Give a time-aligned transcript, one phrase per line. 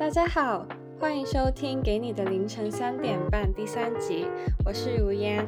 [0.00, 0.66] 大家好，
[0.98, 4.26] 欢迎收听《给你的凌晨三点半》第三集，
[4.64, 5.46] 我是如烟。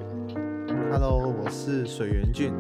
[0.91, 2.53] Hello，我是水源俊。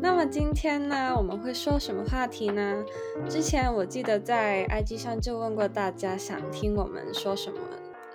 [0.00, 2.84] 那么今天呢，我们会说什么话题呢？
[3.28, 7.58] 之前我记得在 IG 上就问过大家想听我们说什么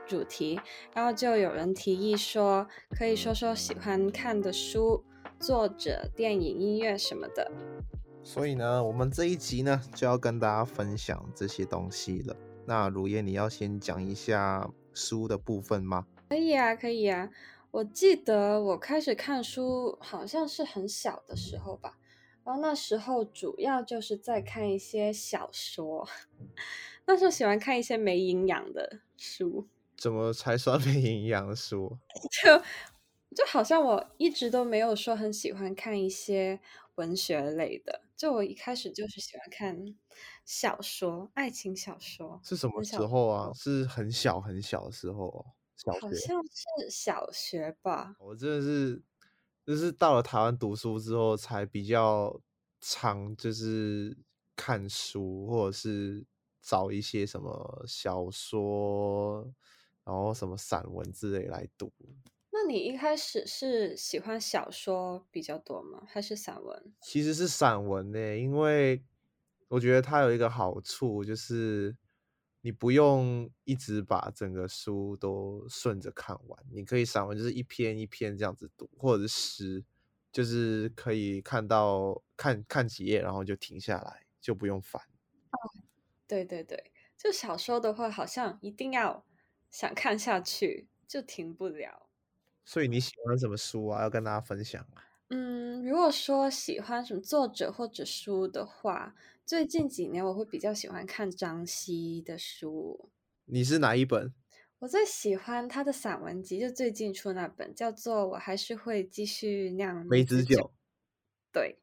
[0.07, 0.57] 主题，
[0.93, 2.65] 然后就有人提议说
[2.97, 5.03] 可以说说喜欢看的书、
[5.41, 7.51] 作者、电影、音乐什么的。
[8.23, 12.33] 所以呢，我们这一集呢就要跟大家分享这些东西了。
[12.65, 16.05] 那如烟，你要先讲一下书的部分吗？
[16.29, 17.29] 可以啊，可以啊。
[17.71, 21.97] 我记得我开始看书好像是很小的时候吧，
[22.43, 26.07] 然后那时候主要就是在看一些小说，
[27.07, 29.67] 那时候喜欢看一些没营养的书，
[29.97, 31.97] 怎么才算没营养的书？
[32.43, 32.57] 就
[33.35, 36.59] 就好像我一直都没有说很喜欢看一些
[36.95, 39.95] 文学类的，就我一开始就是喜欢看
[40.51, 43.53] 小说，爱情小说，是什么时候啊？
[43.55, 45.45] 是很小很小的时候哦，
[45.77, 45.99] 小学。
[46.01, 48.13] 好像是小学吧。
[48.19, 49.01] 我真的是，
[49.65, 52.37] 就是到了台湾读书之后，才比较
[52.81, 54.17] 常就是
[54.53, 56.25] 看书，或者是
[56.61, 59.49] 找一些什么小说，
[60.03, 61.89] 然后什么散文之类来读。
[62.51, 66.03] 那你一开始是喜欢小说比较多吗？
[66.05, 66.93] 还是散文？
[67.01, 69.01] 其实是散文呢，因为
[69.71, 71.95] 我觉得它有一个好处，就是
[72.59, 79.85] 你不用一直把整个书都顺着看完，你可以散文就是一篇一篇这样子读，或者是诗，
[80.29, 85.01] 就是可以看到看看几页，然后就停下来，就不用翻。
[86.27, 89.25] 对对对，就小说的话，好像一定要
[89.69, 92.09] 想看下去，就停不了。
[92.65, 94.01] 所以你喜欢什么书啊？
[94.01, 95.07] 要跟大家分享啊。
[95.29, 99.15] 嗯，如果说喜欢什么作者或者书的话，
[99.51, 103.11] 最近几年我会比较喜欢看张希的书。
[103.43, 104.33] 你是哪一本？
[104.79, 110.55] 我最喜欢他的散文集，就最近出那本，叫做《我还是会继续酿梅子酒》。
[111.51, 111.77] 对，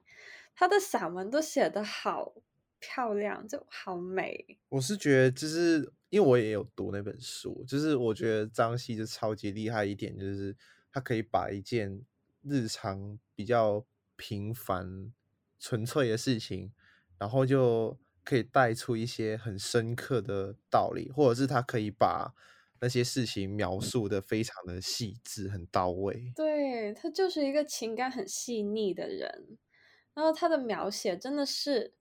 [0.55, 2.37] 他的散文都写得好
[2.79, 4.57] 漂亮，就好美。
[4.71, 10.57] 我是觉得，就是因为我也有读那本书，就是我觉得张希就超级厉害一点，就是
[10.91, 12.01] 他可以把一件
[12.41, 13.85] 日常比较
[14.17, 15.13] 平凡、
[15.61, 16.73] 纯粹的事情，
[17.19, 22.35] 然后就可以带出一些很深刻的道理，或者是他可以把
[22.81, 26.33] 那些事情描述的非常的细致、很到位。
[26.37, 29.59] 对，他就是一个情感很细腻的人，
[30.15, 31.95] 然后他的描写真的是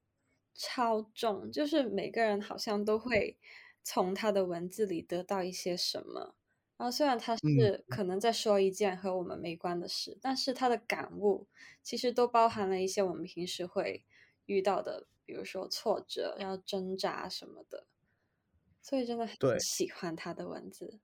[0.54, 3.38] 超重，就是每个人好像都会
[3.84, 6.36] 从他的文字里得到一些什么。
[6.78, 11.48] 然后虽然他是可能在说一件和我们没关的事，但是他的感悟
[11.82, 14.04] 其实都包含了一些我们平时会
[14.48, 17.88] 遇到的，比如说挫折、要挣扎什么的。
[18.82, 21.00] 所以真的很喜欢他的文字。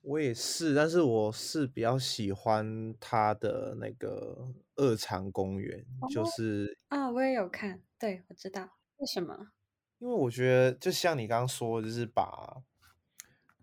[0.00, 9.52] 我也是，但是我是比较喜欢他的那个《二常公园》，就哦是啊，我也有看，对，我知道为什么。
[9.98, 12.62] 因为我觉得，就像你刚刚说的，就是把，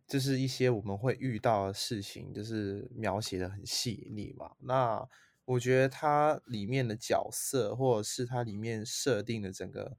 [0.07, 4.55] 就是一些我们会遇到的事情，就是描写的很细腻嘛。
[4.59, 5.07] 那
[5.45, 9.97] 我觉得它里面的角色，或者是它里面设定的整个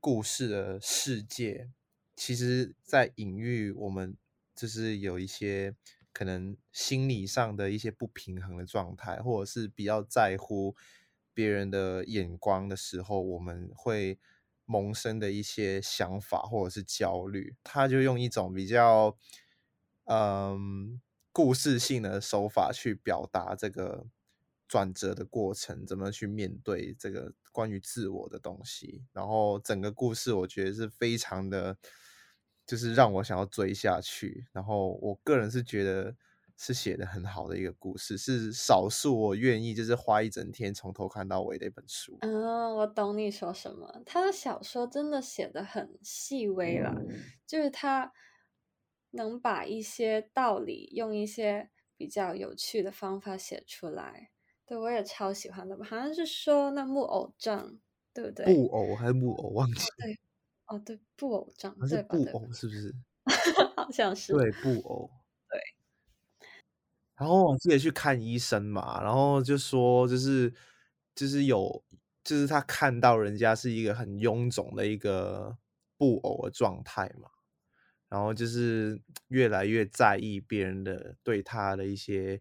[0.00, 1.70] 故事的世界，
[2.16, 4.16] 其实在隐喻我们
[4.54, 5.74] 就是有一些
[6.12, 10.74] 可能心理上的一些不平衡的状态，或者是比较在乎
[11.32, 14.18] 别人的眼光的时候，我们会
[14.64, 17.54] 萌生的一些想法或者是焦虑。
[17.62, 19.16] 他就用一种比较
[20.04, 21.00] 嗯
[21.32, 24.06] 故事性的手法去表达这个
[24.72, 29.04] 转折的过程，怎么去面对这个关于自我的东西。
[29.12, 31.76] 然后整个故事我觉得是非常的，
[32.64, 34.46] 就是让我想要追下去。
[34.50, 36.16] 然后我个人是觉得
[36.56, 42.16] 是写的很好的一个故事，是少数我愿意就是花一整天从头看到尾的一本书。
[42.22, 44.02] 嗯，我懂你说什么。
[44.06, 46.94] 他的小说真的写的很细微了，
[47.46, 48.10] 就是他
[49.10, 51.68] 能把一些道理用一些
[51.98, 54.30] 比较有趣的方法写出来。
[54.72, 57.78] 对我也超喜欢的，好像是说那木偶症，
[58.14, 58.46] 对不对？
[58.46, 60.18] 布偶还是木偶忘记，对，
[60.66, 62.08] 哦对，布偶症，还是对吧？
[62.16, 62.94] 对吧布偶是不是？
[63.76, 64.32] 好像是。
[64.32, 65.10] 对，布偶。
[65.50, 65.60] 对。
[67.16, 70.50] 然后我记得去看医生嘛，然后就说就是
[71.14, 71.84] 就是有
[72.24, 75.58] 就是他看到人家是一个很臃肿的一个
[75.98, 77.28] 布偶的状态嘛，
[78.08, 82.40] 然后就是越来越在意别人的对他的一些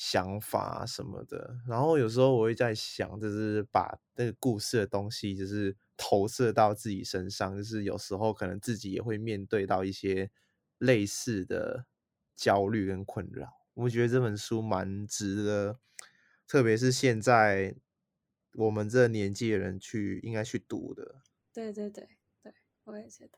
[0.00, 1.58] 想法什么的。
[1.66, 10.30] 然后有时候我会在想，就是把那个故事的东西，就是投射到自己身上，就是有时候可能自己也会面对到一些
[10.78, 11.86] 类似的
[12.36, 13.48] 焦虑跟困扰。
[13.74, 15.80] 我觉得这本书蛮值得，
[16.46, 17.74] 特别是现在
[18.54, 21.22] 我们这年纪的人去应该去读的。
[21.52, 22.08] 对对对
[22.40, 22.54] 对，
[22.84, 23.32] 我也觉得。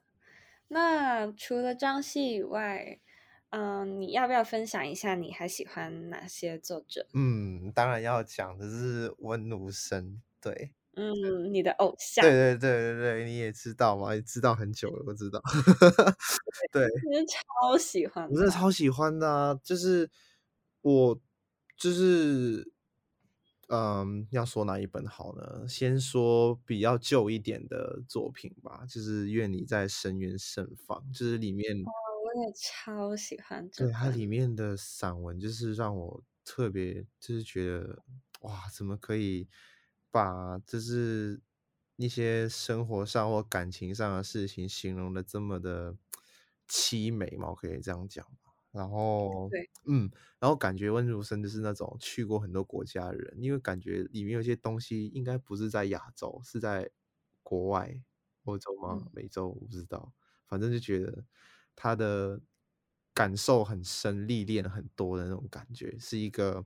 [0.68, 3.00] 那除了张希以外，
[3.50, 7.06] 嗯，你要不要分享一下你还喜欢哪些作者？
[7.14, 15.42] 嗯，当然要讲的是温奴生，对，嗯，你的偶像，对对对对对，你也知道嘛，也知道很久了，我知道，
[16.72, 20.10] 对， 你超喜欢，我真的超喜欢的啊，就是
[20.82, 21.20] 我
[21.76, 22.72] 就是。
[23.72, 25.64] 嗯，要说哪一本好呢？
[25.68, 31.92] 先说比较旧一点的作品吧，就是《愿你在深渊盛放》，就是里面，我
[32.36, 33.70] 也超喜欢。
[33.78, 38.02] 对它里面的散文，就是让我特别，就是觉得
[38.42, 39.48] 哇，怎么可以
[40.10, 41.40] 把就是
[41.96, 45.96] 一些生活上或感情上的事情形容的这么的
[46.68, 47.50] 凄美嘛？
[47.50, 48.26] 我可以这样讲。
[48.72, 56.88] 然后，对，嗯，然后感觉温如生就是那种去过很多国家的人，因为感觉里面有些东西应该不是在亚洲，是在
[57.42, 58.00] 国外，
[58.44, 59.08] 欧洲吗？
[59.12, 59.48] 美洲？
[59.48, 60.12] 我不知道，
[60.46, 61.24] 反正就觉得
[61.80, 62.38] 他的
[63.14, 66.62] 感受很深，历练很多的那种感觉，是一个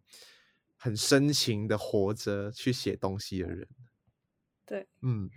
[0.77, 3.69] 很深情的活着去写东西的人。
[4.69, 5.31] 对，嗯，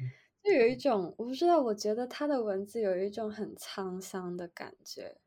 [0.44, 5.18] 就有一种我不知道，我觉得他的文字有一种很沧桑的感觉。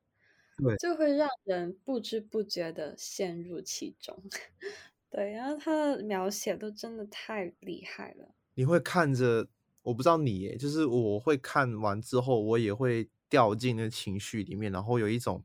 [0.59, 4.17] 对就会让人不知不觉的陷入其中，
[5.11, 8.35] 对，然后他的描写都真的太厉害了。
[8.57, 9.47] 你会看着，
[9.83, 15.43] 我不知道你耶，就是我会看完之后，我也会掉进那情绪里面，然后有一种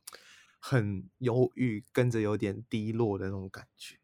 [0.59, 3.95] 很忧郁，跟着有点低落的那种感觉。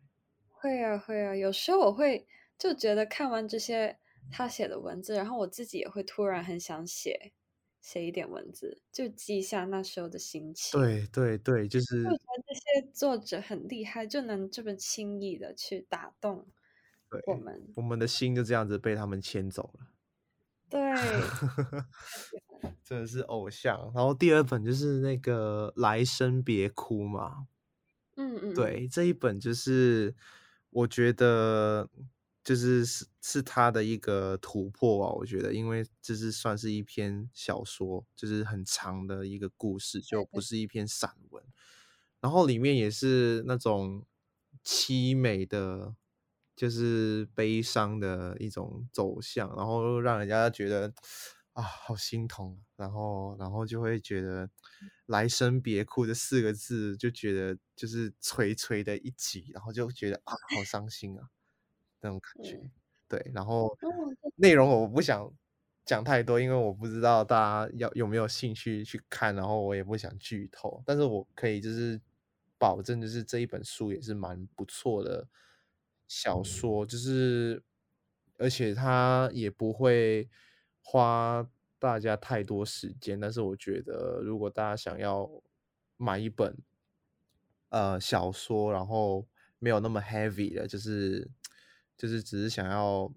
[0.47, 2.25] 会啊，会啊，有时候我会
[2.57, 3.97] 就觉得看完这些
[4.31, 7.33] 他写的文字，然后我自己也会突然很想写。
[7.81, 10.79] 写一点文字，就记一下那时候的心情。
[10.79, 12.03] 对对对，就是。
[12.03, 16.45] 我觉得这些作者很厉害，就能这么轻易的去打动
[17.25, 17.73] 我们。
[17.75, 19.87] 我们的心就这样子被他们牵走了。
[20.71, 20.79] 对，
[22.83, 23.77] 真的是偶像。
[23.95, 27.47] 然后第二本就是那个《来生别哭》嘛。
[28.17, 28.53] 嗯嗯。
[28.55, 30.15] 对，这一本就是
[30.71, 31.87] 我觉得。
[32.43, 41.43] 就是是是他的一个突破啊，我觉得，因为这是算是一篇小说，就是很长的一个故事，就不是一篇散文。
[42.19, 44.03] 然后里面也是那种
[44.65, 45.93] 凄美的，
[46.55, 50.93] 就是悲伤的一种走向，然后让人家觉得
[51.53, 52.59] 啊，好心痛。
[52.75, 54.49] 然后，然后就会觉得
[55.05, 61.29] “来生别哭”这四个字，就觉得就是垂垂的一击，然后就觉得啊，好伤心啊。
[62.01, 62.71] 那种感觉，
[63.07, 63.77] 对，然后
[64.37, 65.31] 内容我不想
[65.85, 72.01] 讲太多，因为我不知道大家要有没有兴趣去看，然后我也不想剧透，但是我可以就是
[72.57, 75.27] 保证，就是这一本书也是蛮不错的
[76.13, 77.63] 小说，就是
[78.37, 80.29] 而且它也不会
[80.81, 81.49] 花
[81.79, 85.29] 大家太多时间，但是我觉得如果大家想要
[85.95, 86.57] 买一本
[87.69, 89.25] 呃小说，然后
[89.59, 91.31] 没有那么 heavy 的，就是。
[91.97, 93.13] 就是只是想要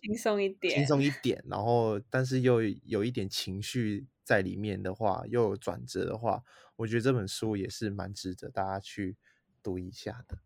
[0.00, 6.42] 轻松一点，轻松一点， 然后但是又有一点情绪在里面的话，又有转折的话，
[6.76, 9.18] 我觉得这本书也是蛮值得大家去
[9.62, 10.38] 读一下的。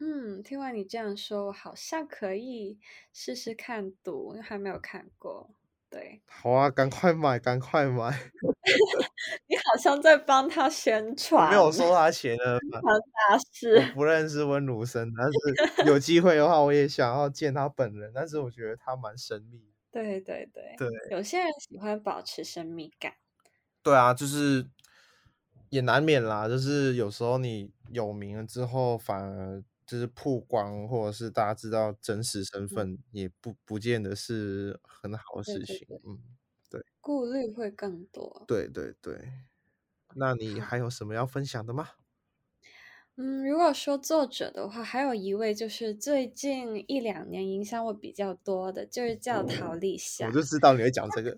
[0.00, 2.78] 嗯，听完你这样说，我好像可以
[3.12, 5.50] 试试看读，还没有看过。
[5.90, 8.10] 对，好啊，赶快买，赶快买！
[9.48, 12.60] 你好像在帮他宣 传，没有收他钱的，
[13.30, 13.90] 大事。
[13.94, 18.12] 不认识温如生，但是有机会的话，我也想要见他本人。
[18.14, 19.72] 但是我觉得他蛮神秘。
[19.90, 23.14] 对对对对，有些人喜欢保持神秘感。
[23.82, 24.66] 对啊，就是
[25.70, 29.64] 也难免啦，就是有时候你有名了之后，反而。
[29.88, 35.88] 就是曝光，或者是大家知道真实身份，也不不见得是很好的事情。
[36.06, 36.20] 嗯，
[36.68, 38.44] 对，顾虑会更多。
[38.46, 39.32] 对对对，
[40.14, 41.88] 那你还有什么要分享的吗？
[43.16, 50.26] 嗯，如果说作者的话，还有一位就是最近一两年影响我比较多的，就是叫陶丽夏。
[50.26, 51.36] 我就知道你会讲这个。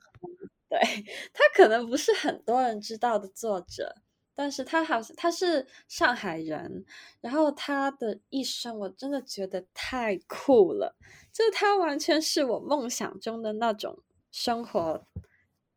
[0.69, 0.79] 对
[1.33, 3.95] 他可能不是很多人知道的作者。
[4.35, 6.85] 但是他好像他是上海人，
[7.21, 10.97] 然后他的一生我真的觉得太酷了，
[11.33, 13.99] 就他完全是我梦想中的那种
[14.31, 15.07] 生活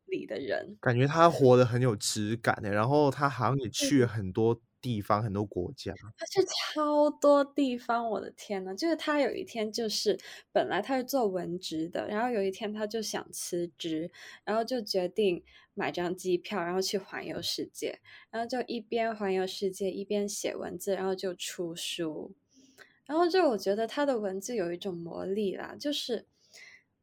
[0.06, 2.70] 里的人，感觉他活得很有质感的。
[2.70, 5.96] 然后他好像也去了很多地方、很多国家。
[6.18, 10.20] 他去超多地方，我的天呐，就是他有一天就是
[10.52, 14.12] 本来他是做文职的，然后有一天他就想辞职，
[14.44, 18.00] 然后就决定买张机票，然后去环游世界，
[18.30, 22.34] 然后就一边环游世界一边写文字，然后就出书。
[23.06, 26.28] 然后就我觉得他的文字有一种魔力啦，就是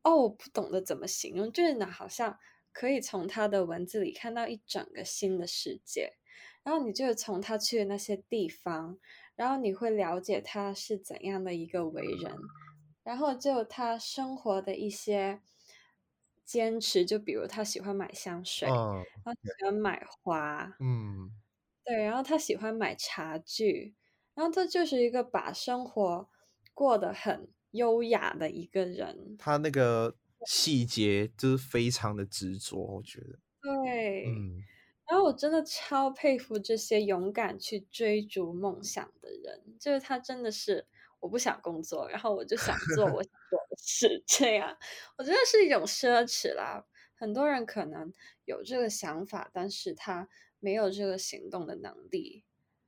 [0.03, 2.39] 哦，我不懂得怎么形容，就是呢，好像
[2.73, 6.15] 可以从他的文字里看到一整个新的世界。
[6.63, 8.99] 然后你就从他去的那些地方，
[9.35, 12.37] 然后你会了解他是怎样的一个为人，
[13.03, 15.41] 然后就他生活的一些
[16.45, 21.31] 坚持，就比如他喜欢买香水，嗯，他喜欢买花，嗯，
[21.85, 23.95] 对，然后他喜欢买茶具，
[24.35, 26.29] 然后他就是一个把生活
[26.75, 29.37] 过得很优雅的一个人。
[29.39, 30.17] 他那个。
[30.47, 34.57] 细节就是非常的执着，我觉得，对，嗯，
[35.11, 40.87] 然后我真的超佩服这些勇敢去追逐梦想的人，就是他真的是
[41.19, 44.79] 我不想工作，然后我就想做我想 做的事，这样
[45.19, 46.87] 我觉得是一种奢侈啦。
[47.17, 48.13] 很多人可能
[48.45, 50.29] 有这个想法，但是他
[50.61, 52.45] 没有这个行动的能力。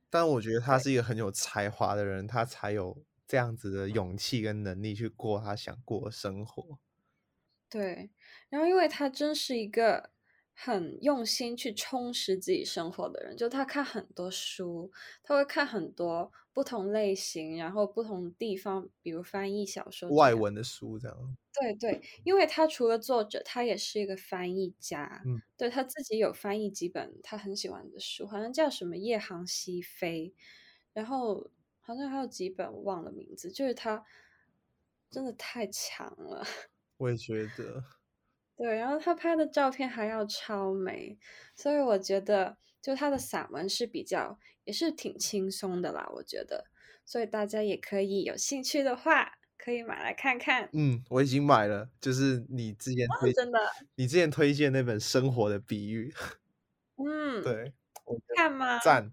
[0.09, 6.79] 但我觉得他是一个很有才华的人，他才有这样子的勇气跟能力去过他想过的生活。
[7.69, 8.11] 对，
[8.49, 10.12] 然后因为他真是一个
[10.53, 14.91] 很用心去充实自己生活的人，就他看很多书，
[15.23, 20.09] 他会看很多不同类型，然后不同地方，比如翻译小说。
[20.09, 25.21] 外文的书这样，对对，因为他除了作者，他也是一个翻译家。
[25.25, 30.33] 嗯，对，他自己有翻译几本他很喜欢的书，好像叫什么《夜航西飞》，
[30.93, 31.49] 然后
[31.81, 34.03] 好像还有几本我忘了名字，就是他
[35.11, 36.45] 真的太强了。
[36.99, 37.83] 我也觉得，
[38.55, 41.17] 对，然后他拍的照片还要超美，
[41.55, 46.65] 所以我觉得就他的散文是比较也是挺轻松的啦，我觉得，
[47.05, 50.69] 所以大家也可以有兴趣的话，可以买来看看。
[50.73, 53.59] 嗯，我已经买了，就是你之前推，真的，
[53.95, 56.13] 你之前推荐那本《生活的比喻》，
[57.03, 57.73] 嗯，对，
[58.05, 58.77] 我看吗？
[58.79, 59.11] 赞，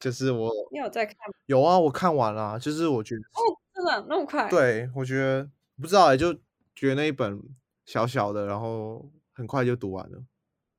[0.00, 1.34] 就是我你有在看吗？
[1.46, 3.40] 有啊，我看完了啊，就是我觉得，哦，
[3.74, 5.50] 真的那么快？，对我觉得
[5.80, 6.32] 不知道哎，就
[6.74, 7.38] 觉得那一本
[7.92, 10.24] 小小的，然后很快就读完了。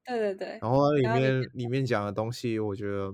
[0.04, 3.06] 对对对，然后它里面里面讲的东西，我觉得，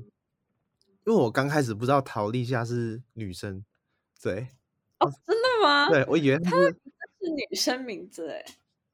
[1.05, 3.65] 因为我刚开始不知道陶丽夏是女生，
[4.23, 4.47] 对
[4.99, 5.89] 哦，真的吗？
[5.89, 6.69] 对，我以为她是
[7.19, 8.45] 是女生名字哎，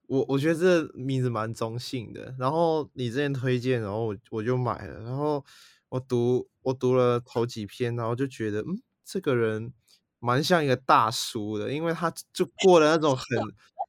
[0.07, 2.33] 我我觉得这名字蛮中性的。
[2.39, 5.45] 然后你之前推荐，然后我我就买了，然后
[5.89, 9.71] 我读我读了头几篇，然后就觉得，嗯，这个人
[10.19, 13.25] 蛮像一个大叔的，因为他就过了那种 很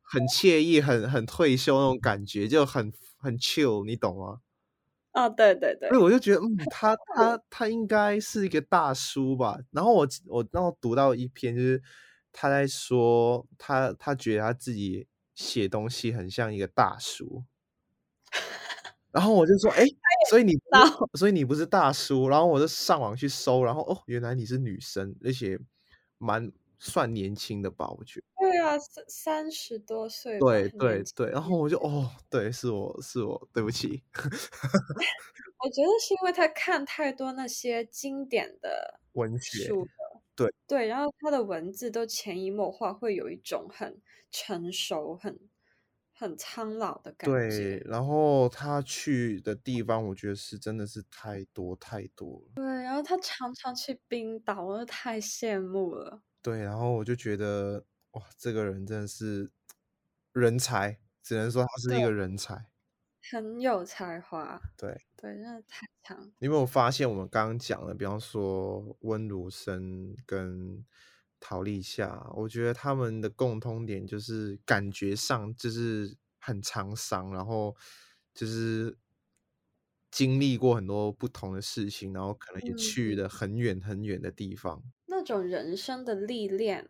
[0.07, 4.41] 很惬意、很很退休那种感觉，就很很 chill，你懂吗？
[5.13, 9.59] 哦，对对对所以，我就觉得，嗯，他他他应该是一个大叔吧。
[9.71, 11.83] 然后我我然后读到一篇，就是
[12.33, 17.45] 他在说他他觉得他自己写东西很像一个大叔。
[19.13, 19.85] 然后我就说，哎，
[20.31, 22.29] 所以你不所以你不是大叔。
[22.29, 25.59] 然后我就上网去搜，然后哦，原来你是女生，而且
[26.19, 28.27] 蛮算年轻的吧，我觉得。
[28.57, 34.03] 对啊，三三十多岁吧，对对对，然后我就哦，对，是我是我，对不起。
[35.65, 39.69] 我觉得是因为他看太多那些经典的 文学
[40.37, 45.39] 对对，然后他的文字都潜移默化，会有一种很成熟、很
[46.13, 47.85] 很苍老的感觉对，觉。
[47.87, 52.53] 然后他去的地方，我觉得是真的是太多太多了。
[52.55, 56.23] 对，然后他常常去冰岛，我都太羡慕了。
[56.43, 57.85] 对，然后我就觉得
[58.17, 59.51] 哇，这个人真的是
[60.33, 62.67] 人才，只能说他是一个人才。
[63.31, 66.33] 很有才华，对，对，真的太强。
[66.39, 70.87] 你有没有发现我们刚刚讲的，比方说温如生跟
[71.41, 77.77] 陶立夏，我觉得他们的共通点就是感觉上就是很沧桑，然后
[78.33, 78.97] 就是
[80.11, 84.83] 经历过很多不同的事情，然后可能也嗯去了很远很远的地方。
[85.07, 86.89] 那种人生的历练，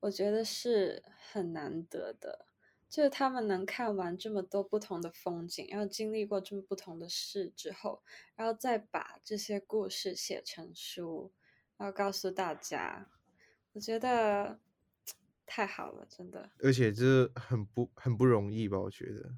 [0.00, 2.46] 我觉得是很难得的。
[2.88, 8.02] 就是他们能看完这么多不同的风景，然后经历过这么不同的事之后，
[8.34, 11.30] 然后再把这些故事写成书，
[11.76, 13.08] 然后告诉大家，
[13.74, 14.58] 我觉得
[15.46, 18.80] 太好了，真的而且这很不很不容易吧？
[18.80, 19.36] 我觉得，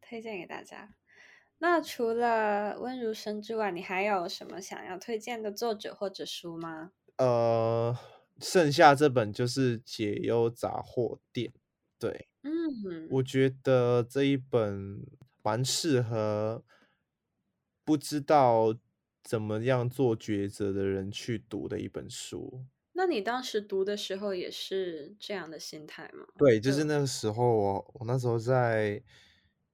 [0.00, 0.96] 推荐给大家。
[1.58, 6.90] 那除了温如生之外，你还有什么想要推荐的作者或者书吗？
[7.18, 7.96] 呃，
[8.40, 11.50] 剩下这本就是《解忧杂货店》，
[11.98, 12.28] 对。
[12.42, 15.06] 嗯，我觉得这一本
[15.42, 16.62] 蛮适合
[17.84, 18.76] 不知道
[19.22, 22.66] 怎么样做抉择的人去读的一本书。
[22.92, 26.26] 那你当时读的时候也是这样的心态吗？
[26.36, 29.02] 对，就是那个时候我我那时候在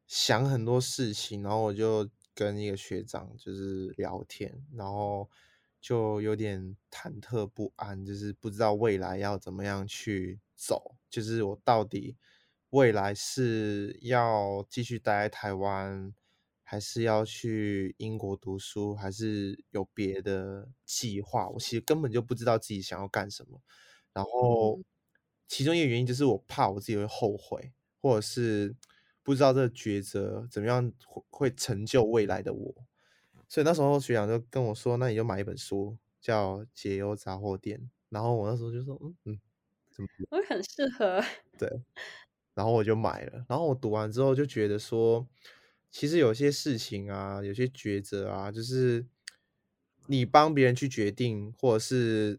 [0.07, 5.29] 想很多事情，然后我就跟一个学长就是聊天，然后
[5.81, 12.17] 就有点忐忑不安，就是不知道未来要怎么样去走，就是我到底
[12.71, 16.15] 未来是要继续待在台湾。
[16.63, 21.49] 还是要去英国读书，还是有别的计划？
[21.49, 23.61] 我其实根本就不知道自己想要干什么。
[24.13, 24.81] 然后，
[25.49, 28.73] 其中一个原因就是我怕我自己会后悔，或者是
[29.25, 32.73] 不知道这个抉择怎么样会会成就未来的我。
[33.51, 37.79] 所以那时候学长就跟我说：“那你就买一本书，叫《解忧杂货店》。”
[38.09, 39.41] 然后我那时候就说：“嗯嗯，
[39.91, 40.09] 怎么？
[40.31, 41.23] 我很适合。
[41.59, 41.69] ”对，
[42.55, 43.45] 然后我就买了。
[43.49, 45.27] 然后我读完之后就觉得说。
[45.93, 49.05] 其实有些事情啊，有些抉择啊，就是
[50.07, 52.39] 你帮别人去决定，或者是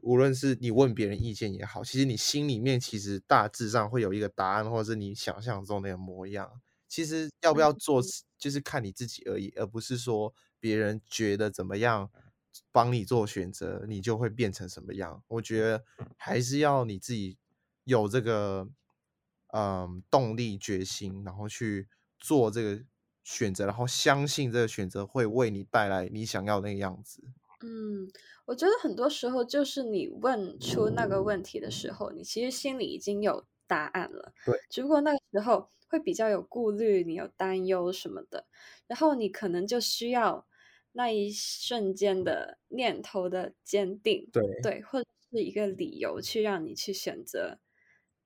[0.00, 6.50] 无论是你问别人意见也好，其实你心里面其实大致上会有一个答案，或者是你想象中那个模样。
[6.88, 8.02] 其实要不要做，
[8.38, 12.10] 就是看你自己而已，而不是说别人觉得怎么样
[12.72, 15.22] 帮你做选择，你就会变成什么样。
[15.28, 15.84] 我觉得
[16.16, 17.38] 还是要你自己
[17.84, 18.68] 有这个
[19.52, 21.86] 嗯动力、决心，然后去。
[22.20, 22.82] 做这个
[23.22, 27.22] 选择，然后相信这个选择会为你带来你想要那个样子。
[27.62, 28.10] 嗯，
[28.44, 34.32] 我觉得很多时候就是你问出那个问题的时候，你其实心里已经有答案了。
[34.44, 38.46] 对，只不过那个时候会比较有顾虑，你有担忧什么的，
[38.86, 40.46] 然后你可能就需要
[40.92, 47.58] 那一瞬间的念头的坚定，对对，或者是一个理由去让你去选择，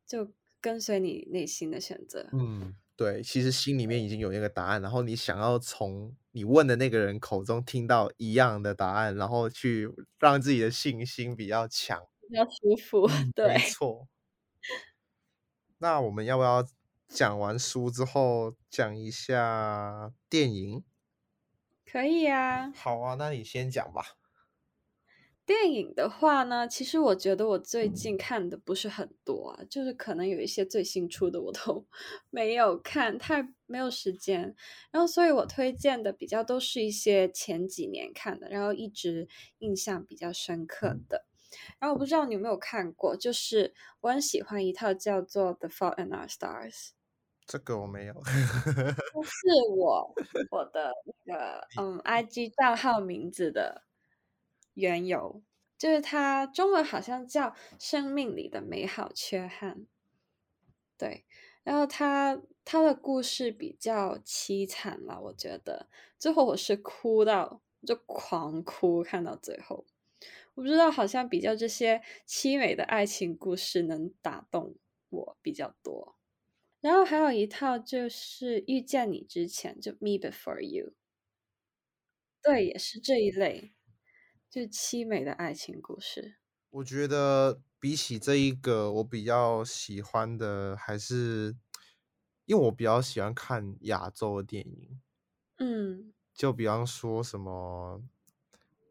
[0.06, 2.28] 就跟随你内心的选择。
[2.32, 2.74] 嗯。
[2.94, 9.88] 对，其实心里面已经有那个答案，然后你想要从你问的那个人口中听到一样的答案，然后去
[10.20, 13.08] 让自己的信心比较强，比较舒服。
[13.34, 14.06] 对，没错。
[15.78, 16.64] 那我们要不要
[17.12, 20.82] 讲完书之后讲一下电影？
[21.84, 22.72] 可以啊。
[22.74, 24.16] 好啊，那你先讲吧。
[25.44, 31.86] 电影的话呢，其实我觉得我最近看的不是很多啊，就是可能有一些最新出的我都
[32.30, 34.56] 没有看，太没有时间。
[34.90, 41.26] 然后，所以我推荐的比较都是一些前几年看的，然后一直印象比较深刻的。
[41.78, 46.70] 然后我不知道你有没有看过，就是我很喜欢一套叫做《The Fault in Our Stars》。
[47.48, 48.14] 这个我没有。
[49.22, 50.18] 是我
[50.50, 50.92] 我的
[51.24, 53.82] 那个嗯，IG 账号名字的。
[54.74, 55.42] 缘由
[55.76, 59.76] 就是它中文好像叫《生命里的美好缺憾》，
[60.98, 61.24] 对。
[61.64, 69.84] 然后他他的故事比较凄惨了，我觉得最后我是哭到就狂哭，看到最后，
[70.54, 74.74] 我不知道好像比较这些凄美的爱情故事能打动
[75.10, 76.14] 我比较多。
[76.82, 80.86] 然后还有一套就是遇见你之前就《Me Before You》，
[82.44, 83.72] 对，也是这一类。
[84.50, 86.36] 就凄美的爱情故事，
[86.72, 91.54] 我觉得比起这一个，我比较喜欢的还是，
[92.46, 95.02] 因为我比较喜欢看亚洲的电影，
[95.58, 98.02] 嗯，就比方说什么，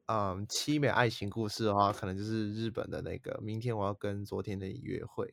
[0.06, 5.26] 嗯，凄美爱情故事的话，可能就是日本的那个《明天我要跟昨天的你约会》。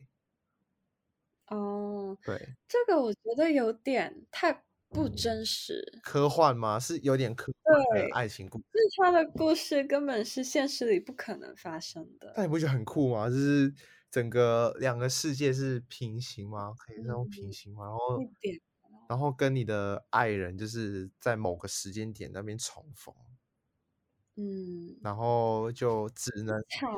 [1.50, 1.87] 哦，
[2.24, 2.36] 对，
[2.68, 4.64] 这个我觉得有点太。
[4.90, 6.80] 不真实，科幻吗？
[6.80, 8.64] 是有点科幻的爱情故事。
[8.72, 12.32] 就是他的故事根本是现实里不可能发生的。
[12.34, 13.28] 但你不觉得很酷吗？
[13.28, 13.70] 就是
[14.10, 16.72] 整个两个世界是平行吗？
[16.78, 17.84] 可以这种平行吗？
[17.84, 18.18] 然后，
[19.10, 23.14] 然后跟你的爱人就是在某个时间点那边重逢。
[24.38, 26.88] 嗯，然后就只能惨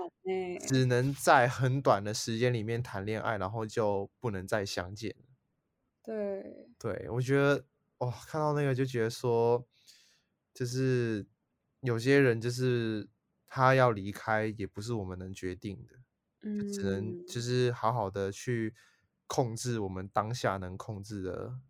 [0.68, 5.16] 只能在很短的时间里面谈恋爱，然后就不能再相见。
[6.05, 7.64] 对，对我觉得。
[8.00, 9.62] 哦，看到那个就觉得说，
[10.55, 11.26] 就是
[11.81, 13.07] 有些人就是
[13.46, 15.96] 他要离开，也不是我们能决定的，
[16.40, 18.74] 嗯，只能就是好好的去
[19.26, 21.61] 控制我们当下能控制的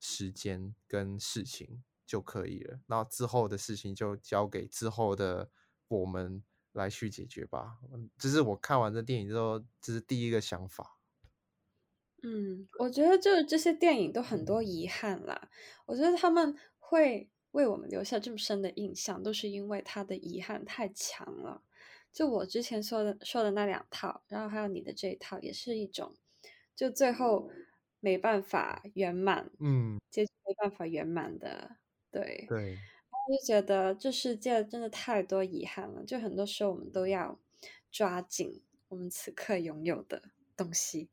[0.00, 2.78] 时间跟事情就可以了。
[2.86, 5.50] 那之后的事情就交给之后的
[5.88, 6.42] 我们
[6.72, 7.78] 来去解决吧。
[8.18, 10.98] 这是我看完这电影之后，这是第一个想法。
[12.22, 15.50] 嗯，我觉得就是这些电影都很多遗憾啦。
[15.84, 21.62] 我觉得他们会为我们留下这么深的印象，都是因为他的遗憾太强了。
[22.12, 26.16] 就我之前说的说的那两套，然后还有你的这一套，也是一种，
[26.74, 27.50] 就最后
[28.00, 31.76] 没办法圆满，嗯，结局没办法圆满的，
[32.10, 32.78] 对对。
[33.28, 37.38] 我就觉得这世界真的太多遗憾了，就很多时候我们都要
[37.90, 40.22] 抓紧我们此刻拥有的
[40.56, 41.10] 东西。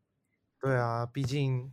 [0.59, 1.71] 对啊，毕竟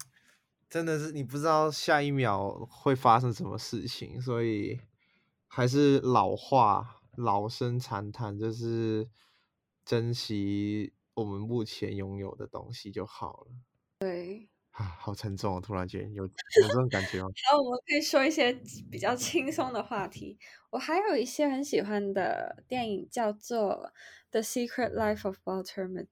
[0.69, 4.81] 真的是你不知道下一秒会发生什么事情，所以
[5.47, 9.11] 还是老话老生常谈，就是
[9.85, 13.53] 珍惜我们目前拥有的东西就好了。
[13.99, 14.49] 对，
[14.81, 15.61] 啊，好沉重哦！
[15.61, 16.33] 突然间有有
[16.67, 17.29] 这种感觉吗？
[17.45, 18.51] 然后我们可以说一些
[18.91, 20.39] 比较轻松的话题。
[20.71, 23.93] 我还有一些很喜欢的电影，叫做
[24.31, 26.07] 《The Secret Life of Walter Mitty》，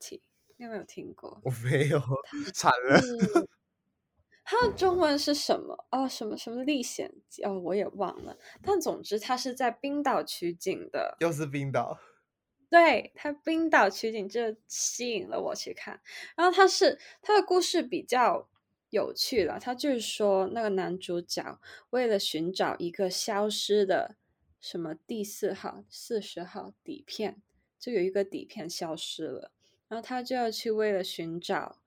[0.58, 1.40] 你有没有听过？
[1.44, 1.98] 我没有，
[2.52, 3.00] 惨了。
[3.00, 3.48] 嗯，
[4.44, 5.86] 它的中文是什么？
[5.90, 7.42] 哦，什么什么历险记？
[7.44, 8.36] 哦，我也忘了。
[8.62, 11.16] 但总之，它是在冰岛取景的。
[11.20, 11.98] 又是冰岛。
[12.68, 15.98] 对，它冰岛取景，就吸引了我去看。
[16.36, 18.46] 然后它是它的故事比较
[18.90, 19.58] 有趣了。
[19.58, 24.16] 他就是说，那个男主角为了寻找一个消失的
[24.60, 27.42] 什么第四号、四十号底片，
[27.78, 29.52] 就有一个底片消失了，
[29.88, 31.80] 然后他就要去为了寻找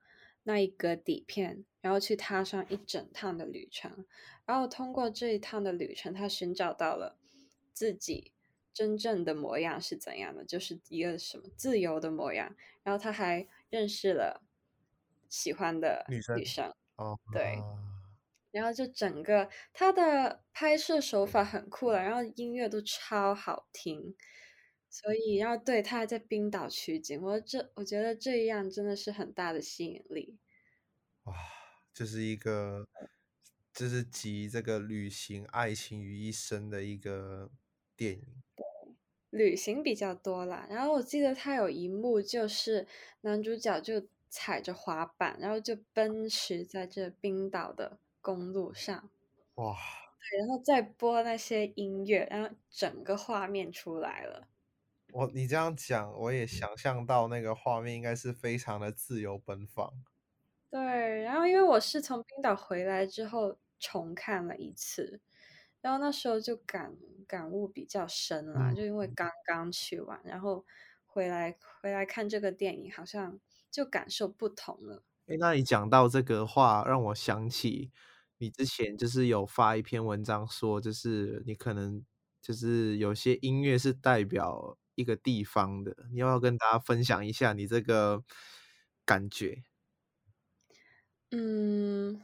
[0.44, 4.04] 那一个底片，然后去踏上一整趟的旅程。
[4.44, 7.16] 然后通过这一趟的旅程，他寻找到了
[7.72, 8.32] 自己
[8.74, 12.56] 真正的模样是怎样的，就是一个什么自由的模样。
[12.82, 14.42] 然后他还认识了
[15.28, 17.78] 喜欢的女生女生，哦，对啊
[18.52, 24.14] 然后就整个他的拍摄手法很酷了，然后音乐都超好听，
[24.90, 30.38] 所以然后对他还在冰岛取景，我这我觉得这样真的是很大的吸引力。
[31.24, 31.34] 哇，
[31.94, 32.86] 这是一个，
[33.72, 37.50] 这是集这个旅行、爱情于一身的一个
[37.96, 38.42] 电影。
[39.30, 42.86] 旅行比较多啦，然后我记得他有一幕就是
[43.22, 49.10] 男主角就踩着滑板，然后就奔驰在这冰岛的公路上，
[49.56, 49.76] 哇，
[50.18, 54.48] 对，然后再播那些音乐，然后整个画面出来了。
[55.12, 59.92] 我你这样讲，我也想象到那个画面应该是非常的自由奔放。
[60.70, 65.20] 对，然后因为我是从冰岛回来之后重看了一次，
[65.82, 70.64] 然后那时候就感感悟比较深啦，嗯就因为刚刚去完，然后
[71.12, 73.38] 回来回来看这个电影，好像
[73.70, 75.04] 就感受不同了。
[75.26, 77.92] 诶，那你讲到这个话，让我想起
[78.38, 82.04] 你之前就是有发一篇文章说，就是你可能
[82.40, 88.22] 就是有些音乐是代表一个地方的，你要不要跟大家分享一下你这个
[89.04, 89.62] 感觉？
[91.34, 92.20] 嗯，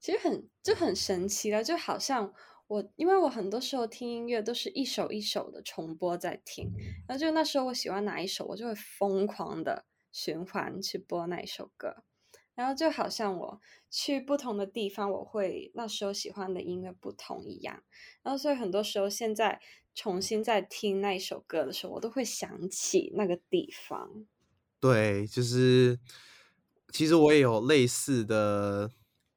[0.00, 2.32] 其实很就很神奇了，就好像
[2.68, 6.70] 我，因为我很多时候听音乐都是一首一首的重播在听，
[7.08, 12.04] 然后就那时候我喜欢哪一首，我就会疯狂的循环去播那一首歌，
[12.54, 17.82] 然后就好像我去不同的地方，我会那时候喜欢的音乐不同一样，
[18.22, 19.60] 然后所以很多时候现在
[19.94, 24.26] 重新在听那一首歌的时候，我都会想起那个地方。
[24.78, 25.98] 对，就是
[26.92, 28.90] 其实我也有类似的，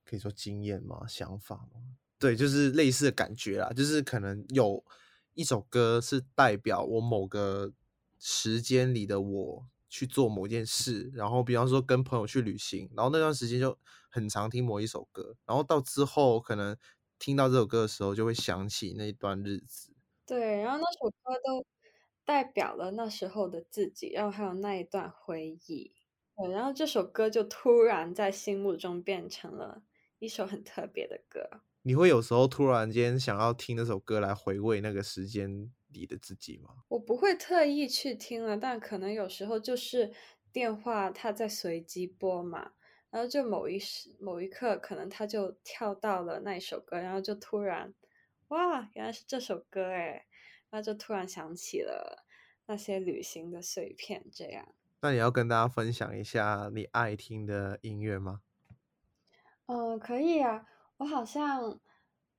[0.04, 1.08] 可以说经验吗？
[1.08, 2.01] 想法吗？
[2.22, 4.86] 对，就是类似的感觉啦，就是可能有
[5.34, 7.74] 一首歌是代表我某个
[8.20, 13.76] 时间里的我去做某件事，然后比方说跟朋友去旅行，然后那段时间就
[14.12, 16.78] 很常听某一首歌，然后到之后可能
[17.18, 19.92] 听到这首歌的时候，就会想起那段日子。
[20.28, 21.66] 对，然后那首歌都
[22.24, 25.92] 代表了那时候的自己，然后还有那一段回忆。
[26.38, 29.82] 对，然后这首歌就突然在心目中变成了
[30.20, 31.62] 一首很特别的歌。
[31.84, 36.84] 你会有时候突然间想要听那首歌来回味那个时间里的自己吗？
[36.90, 40.12] 我不会特意去听了，但可能有时候就是
[40.52, 42.74] 电话它在随机播嘛，
[43.10, 47.94] 然后就某一时某一刻，可能它就跳到了那一首歌，然后就突然，
[48.50, 50.26] 哇，原来是这首歌诶，
[50.70, 52.26] 然后就突然想起了
[52.68, 54.76] 那些旅行的碎片，这样。
[55.04, 58.42] 那你要跟大家分享一下你爱听的音乐吗？
[59.68, 60.66] 嗯，可以啊。
[61.02, 61.80] 我好像，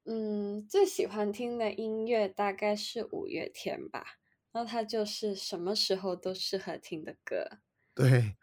[0.04, 4.04] 嗯，最喜欢听的音乐大概是五月天吧。
[4.52, 7.58] 然后它就是什么时候都适合听的歌。
[7.92, 8.36] 对，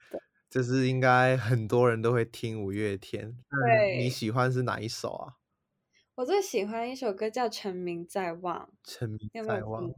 [0.49, 3.33] 就是应该很多人都会听五月天。
[3.49, 5.35] 对你，喜欢是哪一首啊？
[6.15, 9.89] 我最喜欢一首歌叫《成名在望》，沉迷你有有在望？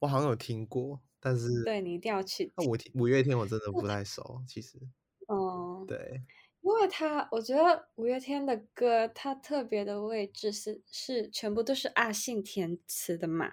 [0.00, 2.52] 我好像有听过，但是对，你一定要去听。
[2.56, 4.80] 那五天五月天我真的不太 熟，其实。
[5.28, 6.24] 嗯，对，
[6.62, 13.52] 因为他，我觉得五月天的歌，它特别的位置是是全部都是阿信填词的嘛，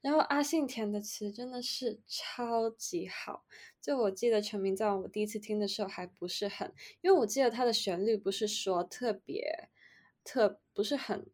[0.00, 3.44] 然后阿信填的词真的是超级好。
[3.80, 9.68] 就我记得《成名在望》，我第一次听的时候还不是很，因为我记得它的旋律不是说特别
[10.22, 11.26] 特，不是很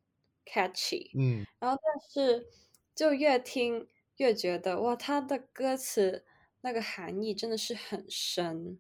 [0.47, 2.47] catchy，嗯，然后但是
[2.95, 6.25] 就越听越觉得哇，他的歌词
[6.63, 8.79] 那个含义真的是很深，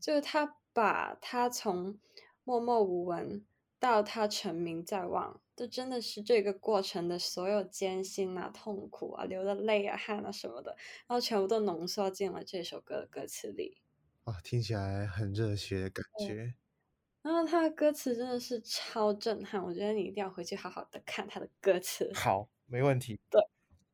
[0.00, 1.98] 就是他把他从
[2.44, 3.42] 默默无闻
[3.78, 13.78] 到他成名在望，这真的是这个过程的所有艰辛啊、痛苦啊、流的泪啊、汗啊什么的，然后全部都浓缩进了这首歌的歌词里。
[14.24, 16.52] 哇，听起来很热血的感觉。
[17.22, 22.12] 然后他的歌词真的是超震撼，我觉得你一定要回去好好的看他的歌词。
[22.14, 23.18] 好，没问题。
[23.30, 23.40] 对，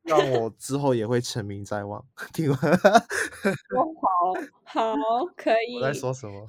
[0.03, 2.05] 让 我之后也会成名在望。
[2.33, 2.59] 听完，
[4.63, 5.77] 好好可以。
[5.77, 6.45] 我在说什么？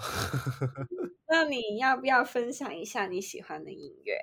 [1.28, 4.18] 那你要不要分享一下你喜欢的音乐？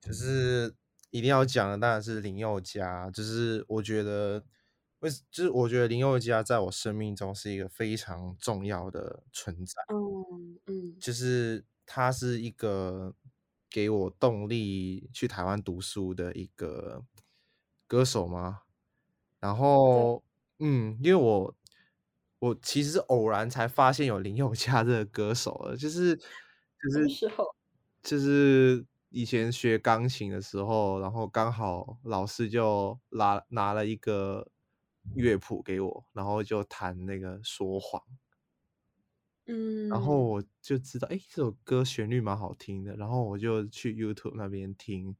[0.00, 0.74] 就是
[1.10, 3.10] 一定要讲的，当然是林宥嘉。
[3.10, 4.44] 就是我觉得，
[5.00, 9.72] 为就是我觉得林宥嘉在我生命中是一个非常重要的存在。
[9.92, 13.14] 嗯嗯，就是他是一个
[13.70, 17.02] 给我动力去台湾读书的一个
[17.86, 18.62] 歌手吗？
[19.38, 20.22] 然后，
[20.58, 21.54] 嗯，因为我
[22.38, 27.30] 我其实偶然才发现有林宥嘉这个歌手的，就是就是
[28.02, 34.48] 就是以前学钢琴的时候，然后刚好老师就拿拿了一个
[35.14, 38.02] 乐谱给我，然后就弹那个说谎。
[39.46, 45.16] 嗯，然后我就知道，哎，这首歌旋律蛮好听的，然后我就去 YouTube 那边听，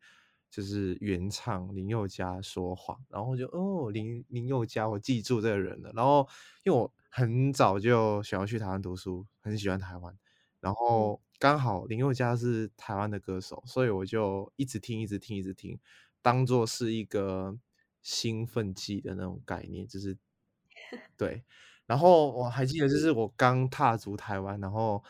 [0.50, 5.90] 就是原唱林宥嘉说谎，然后就哦，林林宥嘉，我记住这个人了。
[5.94, 6.26] 然后
[6.64, 10.16] 因为我很早就想要去台湾读书，很喜欢台湾，
[10.60, 15.78] 然后刚好林宥嘉是台湾的歌手，所以我就一直听，一直听，一直听，
[16.22, 17.58] 当做是一个
[18.02, 20.16] 兴奋剂的那种概念，就是
[21.16, 21.42] 对。
[21.86, 25.04] 然后我还记得，就是我刚踏足台湾，然后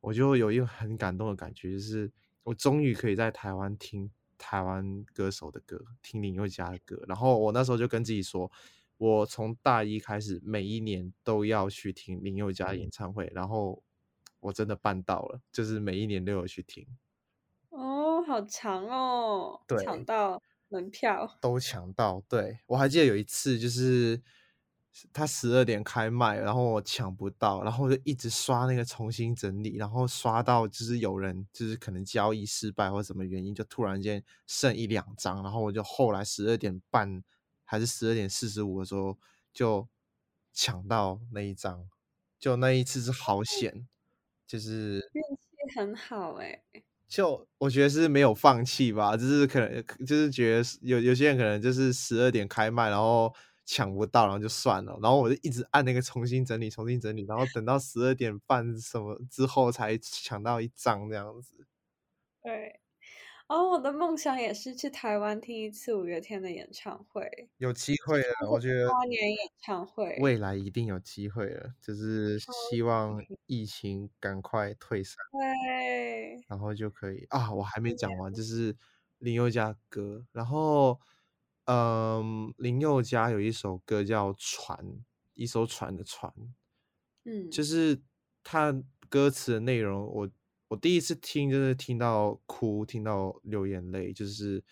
[0.00, 2.10] 我就有一个很感动的感觉，就是
[2.42, 4.10] 我终于可以在台湾听
[4.42, 7.00] 台湾歌手的歌，听林宥嘉的歌。
[7.06, 8.50] 然后我那时候就跟自己说，
[8.98, 13.30] 我从大一开始，每一年都要去听林宥嘉演唱会。
[13.32, 13.82] 然后
[14.40, 16.84] 我真的办到了，就是每一年都有去听。
[17.70, 19.60] 哦，好强哦！
[19.68, 22.22] 对，抢到门票都抢到。
[22.28, 24.20] 对我还记得有一次，就是。
[25.10, 37.22] 他十二点开卖，然后我抢不到，然后就一直刷那个重新整理，然后刷到就是有人就是可能交易失败或什么原因，就突然间剩一两张，然后我就后来十二点半
[37.64, 39.16] 还是十二点四十五的时候
[39.54, 39.88] 就
[40.52, 41.88] 抢到那一张，
[42.38, 43.88] 就那一次是好险，
[44.46, 46.62] 就是运气很好哎，
[47.08, 53.34] 就我觉得是没有放弃吧，就是可能就是觉得有有些人可能就是十二点开卖，然后。
[53.74, 54.98] 抢不到，然后就算了。
[55.00, 61.66] 然后我就一直按那个重新整理，重新整理，然后等到十二点半什么之后才抢到一张这样子。
[62.42, 62.78] 对，
[63.48, 67.48] 哦，我的梦想也是去台湾听一次五月天的演唱会。
[67.56, 71.72] 有机会了，我觉得八年演唱会，未来一定有机会了。
[71.80, 77.50] 就是希望疫情赶快退散，对，然后就可以啊。
[77.54, 78.76] 我还没讲完，就是
[79.16, 81.00] 林宥嘉歌，然后。
[81.72, 84.78] 嗯，林宥嘉有一首歌叫《船》，
[85.32, 86.30] 一艘船的船，
[87.24, 87.98] 嗯，就是
[88.44, 88.74] 他
[89.08, 90.30] 歌词的内容，我
[90.68, 94.62] 我第一次听就是听到哭，听到流眼泪，就是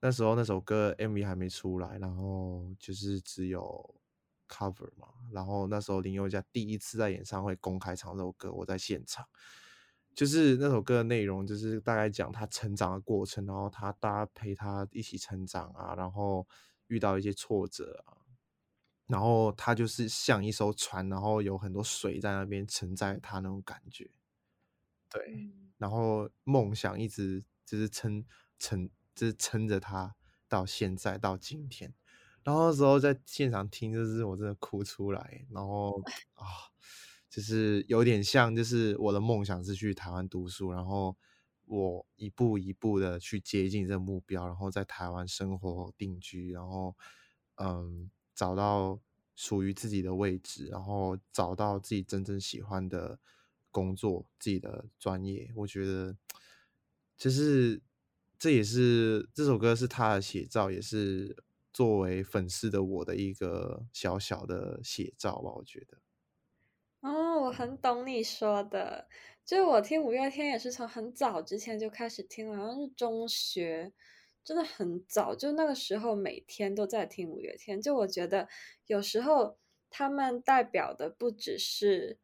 [0.00, 3.96] 那时候那首歌 MV 还没出来，然后就是只有
[4.48, 9.26] cover 嘛，然后那时候林宥嘉第一次在演唱会公开唱这首歌，我在现场。
[10.18, 16.44] 就是那首歌的内容，就是大概讲他成长的过程，然后他大家陪他一起成长啊，然后
[16.88, 18.18] 遇到一些挫折啊，
[19.06, 24.10] 然后他就是像一艘船，然后有很多水在那边承载他那种感觉，
[25.08, 28.24] 对，然后梦想一直就是撑
[28.58, 30.16] 撑，就是撑着他
[30.48, 31.94] 到现在到今天，
[32.42, 36.02] 然后那时候在现场听，就是我真的哭出来，然后
[36.34, 36.44] 啊。
[37.38, 41.16] 就是有点像，就是我的梦想是去台湾读书，然后
[41.66, 46.96] 我一步一步的去接近这个目标，然后在台湾生活定居，然后
[47.54, 48.98] 嗯，找到
[49.36, 53.20] 属于自己的位置，然后找到自己真正喜欢的
[53.70, 55.52] 工作，自己的专业。
[55.54, 56.16] 我觉得，
[57.16, 57.80] 就是
[58.36, 61.36] 这也是这首歌是他的写照，也是
[61.72, 65.52] 作为粉丝的我的一个小小的写照吧。
[65.54, 65.98] 我觉得。
[67.38, 69.06] 哦，我很懂你说的，
[69.44, 73.92] 就我听五月天也是从很早之前就开始听了，好像是中学，
[74.44, 77.80] 真的很早，就那个时候每天都在听五月天。
[77.80, 78.48] 就我觉得
[78.86, 79.56] 有时候
[79.88, 82.18] 他们代表的不只是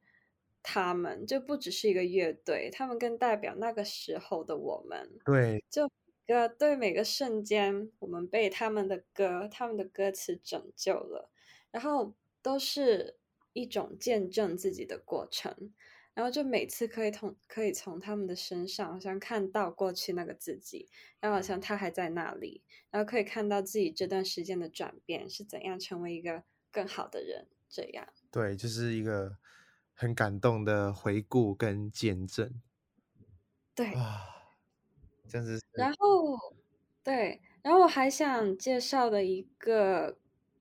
[0.62, 5.10] 他们，就不只是一个乐队，他们更代表那个时候的我们。
[5.24, 5.88] 对，就
[6.26, 11.30] 个对每个瞬间，我们被他们的歌、他们的歌词拯救了，
[11.70, 13.18] 然后都是
[13.54, 15.72] 一种见证自己的过程。
[16.12, 20.88] 然后就每次可以从可以从他们的身上，好像看到过去那个自己，
[21.18, 27.48] 然后好像他还在那里，然后可以看到自己这段时间的转变是怎样成为一个更好的人。
[27.68, 29.38] 这样，对，就是一个
[29.92, 32.62] 很感动的回顾跟见证。
[33.74, 34.20] 对啊，
[35.28, 35.60] 真是。
[35.72, 36.38] 然后，
[37.02, 40.16] 对，然后我还想介绍的一个。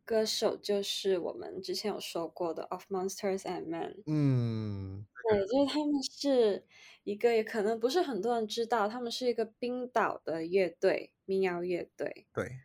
[0.05, 4.03] 歌手就是我们之前有说过的 Of Monsters and Men。
[4.05, 6.65] 嗯，对，就是他们是
[7.03, 12.27] 一个，也可能不是很多人知道，他们是一个冰岛的乐队，民谣乐队。
[12.33, 12.57] 对，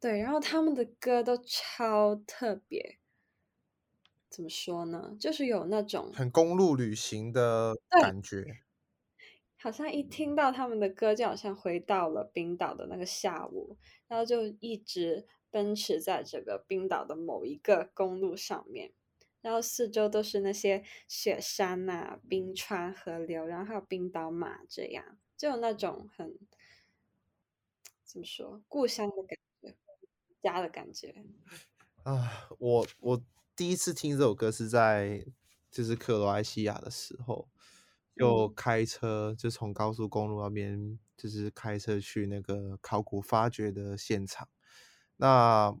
[0.00, 2.98] 对，然后他们的歌都超特别，
[4.28, 5.16] 怎么说呢？
[5.20, 8.44] 就是有那种很公路旅行的感觉，
[9.56, 13.76] 好像一听到他们的歌，就好像回到了冰岛的那个下午，
[14.08, 15.28] 然后就一直。
[15.56, 18.92] 奔驰在这个冰岛的某一个公路上面，
[19.40, 26.38] 然后四周都是那些雪山呐、冰川、河流，然后还有冰岛马，这样就有那种很
[28.04, 29.74] 怎么说故乡的感觉、
[30.42, 31.24] 家的感觉
[32.02, 32.50] 啊！
[32.58, 33.24] 我我
[33.56, 35.24] 第一次听这首歌是在
[35.70, 37.48] 就是克罗埃西亚的时候，
[38.14, 44.46] 就开车就从高速公路那边就是开车去那个考古发掘的现场。
[45.16, 45.74] 那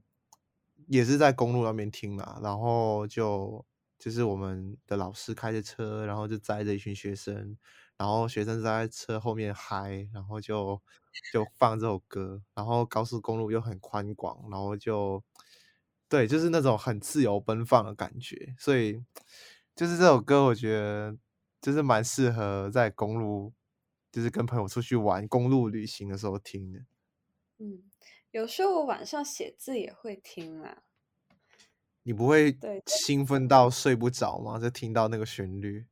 [0.88, 3.64] 也是在公路那边听嘛，然后就
[3.98, 7.56] 就是我们的老师开着车，然后就载着一群学生，
[7.96, 10.80] 然后学生在车后面嗨，然后就
[11.32, 15.22] 就放这首歌，然后高速公路又很宽广，然后就
[16.08, 19.02] 对，就是那种很自由奔放的感觉，所以
[19.74, 21.16] 就是这首歌，我觉得
[21.60, 23.52] 就是蛮适合在公路，
[24.12, 26.80] 就是跟朋友出去玩公路旅行的时候听的，
[27.58, 27.82] 嗯。
[28.36, 30.82] 有时候我晚上写字也会听啊，
[32.02, 34.58] 你不会对兴奋到睡不着吗？
[34.58, 35.86] 就听到那个旋律。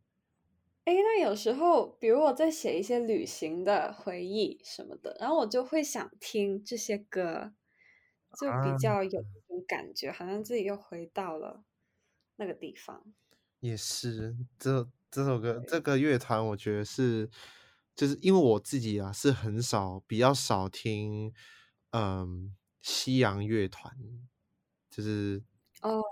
[0.85, 7.55] 哎，那有时候，比如我在写一些旅行的回忆什么的，然后我就会想听这些歌，
[8.39, 11.65] 就比较有一种感觉，好像自己又回到了
[12.37, 13.03] 那个地方。
[13.61, 17.31] 也是，这这首歌，这个乐团，我觉得是，
[17.97, 21.33] 就是因为我自己啊，是很少，比较少听。
[21.97, 22.53] 嗯，
[22.83, 23.97] 西洋乐团
[24.91, 25.41] 就是
[25.81, 26.03] 哦，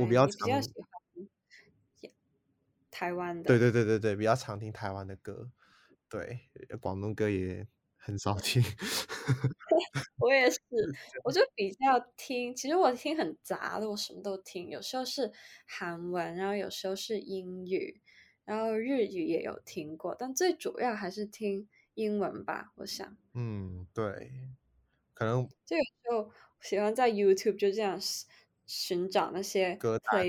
[0.00, 1.28] 我比较常喜欢
[2.90, 5.48] 台湾的，对对对对对，比较常听台湾的歌，
[6.08, 7.64] 对，广东歌也
[7.96, 8.60] 很少听。
[10.18, 10.58] 我也是，
[11.22, 15.30] 我就比较听，其实我听很杂的，我什么都听，有时候是
[15.64, 18.00] 韩文，然后有时候是英语，
[18.44, 23.16] 然后日语也有听过，但最主要还是听英文吧，我想。
[23.34, 24.32] 嗯，对。
[25.20, 28.00] 可能就有时候喜欢在 YouTube 就这样
[28.66, 30.26] 寻找那些歌单，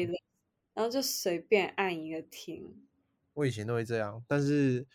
[0.74, 2.86] 然后就随便按一个听。
[3.34, 4.86] 我以前都会这样，但是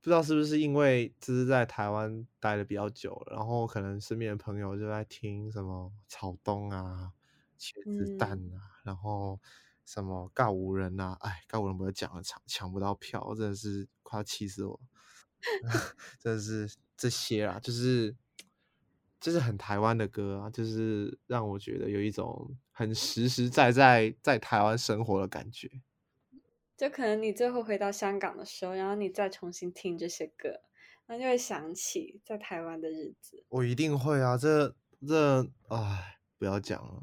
[0.00, 7.12] 不知道是不是因为只是在台湾待的比较久了，然后可能身边的朋友就在听什么草东啊、
[7.58, 9.38] 茄子蛋啊，然后
[9.84, 14.80] 什么告五人啊，哎，告五人不要讲了，抢抢不到票，真的是快要气死我，
[16.18, 18.16] 真的是这些啊，就是。
[19.22, 25.70] 就是很台湾的歌啊，就是让我觉得有一种很实实在在在台湾生活的感觉。
[26.76, 30.48] 就可能你最后回到香港的时候，然后你再重新听这些歌，
[31.06, 33.44] 然后就会想起在台湾的日子。
[33.48, 34.74] 我一定会啊，这
[35.06, 37.02] 这唉，不要讲了，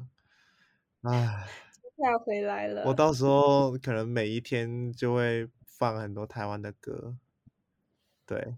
[1.00, 1.48] 唉，
[1.96, 2.84] 要回来了。
[2.84, 7.16] 我到时候可能每一天就会放很多台湾的歌，
[8.26, 8.56] 对。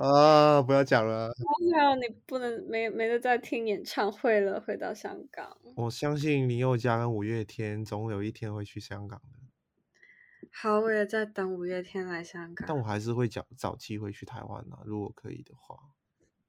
[0.00, 0.62] 啊！
[0.62, 1.30] 不要讲了。
[1.74, 4.58] 还有你不能没没得再听演唱会了。
[4.58, 10.48] 回到香港，我相信林宥嘉跟五月天总有一天会去香港的。
[10.50, 12.66] 好，我也在等五月天来香港。
[12.66, 15.76] 但我还是会找找机会去台湾呢，如果可以的话。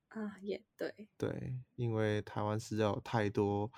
[0.07, 0.93] 啊，也对。
[1.17, 3.69] 对，因为台湾实在有太多，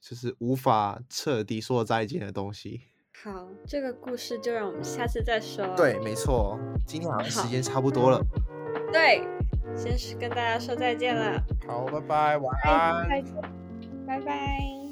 [0.00, 2.82] 就是无法彻底说再见的东西。
[3.22, 5.64] 好，这个故事就让我们下次再说。
[5.76, 8.20] 对，没错，今天好像时间差不多了。
[8.92, 9.22] 对，
[9.76, 11.42] 先是跟大家说再见了。
[11.66, 13.08] 好，拜拜，晚安。
[14.06, 14.89] 拜拜。